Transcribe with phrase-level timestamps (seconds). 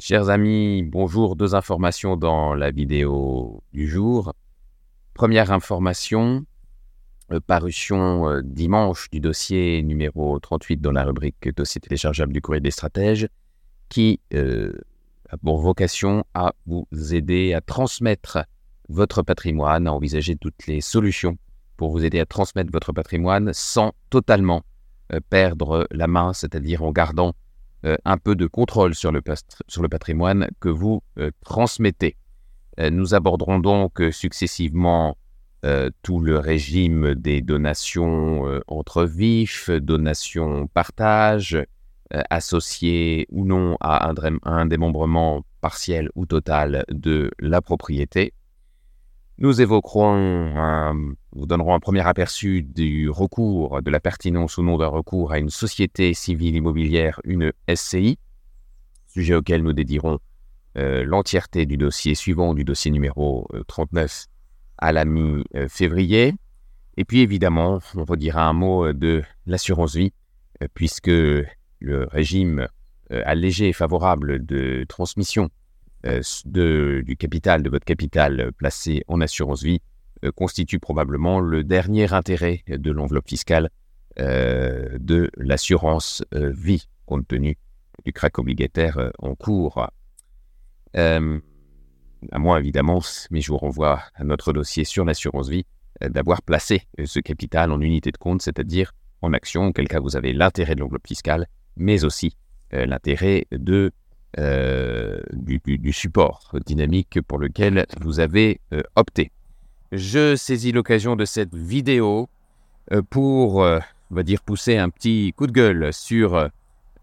[0.00, 1.36] Chers amis, bonjour.
[1.36, 4.34] Deux informations dans la vidéo du jour.
[5.14, 6.44] Première information,
[7.30, 12.60] euh, parution euh, dimanche du dossier numéro 38 dans la rubrique dossier téléchargeable du courrier
[12.60, 13.28] des stratèges,
[13.88, 14.72] qui euh,
[15.30, 18.38] a pour vocation à vous aider à transmettre
[18.88, 21.38] votre patrimoine, à envisager toutes les solutions
[21.76, 24.62] pour vous aider à transmettre votre patrimoine sans totalement
[25.30, 27.34] perdre la main, c'est-à-dire en gardant
[27.84, 32.16] euh, un peu de contrôle sur le, patrimoine que vous euh, transmettez.
[32.80, 35.16] Euh, nous aborderons donc successivement
[36.02, 41.56] tout le régime des donations entre vifs, donations partage,
[42.10, 48.34] associées ou non à un démembrement partiel ou total de la propriété.
[49.38, 54.86] Nous évoquerons, nous donnerons un premier aperçu du recours, de la pertinence ou non d'un
[54.86, 58.16] recours à une société civile immobilière, une SCI,
[59.08, 60.20] sujet auquel nous dédierons
[60.78, 64.30] euh, l'entièreté du dossier suivant, du dossier numéro 39 euh,
[64.78, 66.34] à la mi-février.
[66.96, 70.12] Et puis évidemment, on redira un mot de l'assurance vie,
[70.62, 72.68] euh, puisque le régime
[73.10, 75.63] allégé et favorable de transmission euh,
[76.44, 79.80] de, du capital, de votre capital euh, placé en assurance vie,
[80.24, 83.70] euh, constitue probablement le dernier intérêt de l'enveloppe fiscale
[84.16, 87.58] de l'assurance vie, compte tenu
[88.04, 89.88] du crack obligataire en cours.
[90.94, 91.18] à
[92.38, 93.00] moins évidemment,
[93.32, 95.66] mais je vous renvoie à notre dossier sur l'assurance vie,
[96.00, 100.32] d'avoir placé ce capital en unité de compte, c'est-à-dire en action, auquel cas vous avez
[100.32, 102.36] l'intérêt de l'enveloppe fiscale, mais aussi
[102.70, 103.90] l'intérêt de
[104.38, 109.30] euh, du, support dynamique pour lequel vous avez euh, opté.
[109.92, 112.28] Je saisis l'occasion de cette vidéo
[112.90, 116.50] euh, pour, on va dire, pousser un petit coup de gueule sur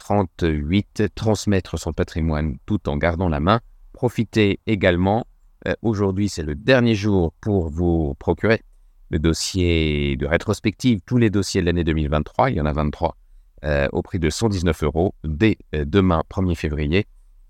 [0.00, 3.60] 38, euh, transmettre son patrimoine tout en gardant la main.
[3.92, 5.28] Profitez également,
[5.68, 8.62] euh, aujourd'hui c'est le dernier jour pour vous procurer
[9.10, 13.16] le dossier de rétrospective, tous les dossiers de l'année 2023, il y en a 23,
[13.92, 17.06] au prix de 119 euros dès demain 1er février.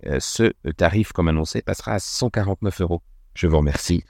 [0.07, 3.03] Euh, ce tarif, comme annoncé, passera à 149 euros.
[3.35, 4.05] Je vous remercie